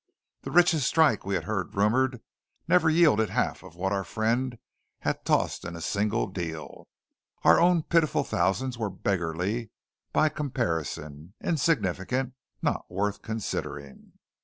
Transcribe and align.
The 0.41 0.49
richest 0.49 0.87
strike 0.87 1.27
we 1.27 1.35
had 1.35 1.43
heard 1.43 1.75
rumoured 1.75 2.21
never 2.67 2.89
yielded 2.89 3.29
the 3.29 3.33
half 3.33 3.61
of 3.61 3.75
what 3.75 3.91
our 3.91 4.03
friend 4.03 4.57
had 5.01 5.23
tossed 5.25 5.63
into 5.63 5.77
a 5.77 5.79
single 5.83 6.25
deal. 6.25 6.87
Our 7.43 7.59
own 7.59 7.83
pitiful 7.83 8.23
thousands 8.23 8.79
were 8.79 8.89
beggarly 8.89 9.69
by 10.11 10.29
comparison, 10.29 11.35
insignificant, 11.39 12.33
not 12.63 12.89
worth 12.89 13.21
considering. 13.21 14.13